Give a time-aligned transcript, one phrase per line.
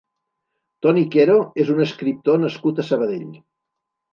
[0.85, 3.29] Toni Quero és un escriptor nascut a Sabadell.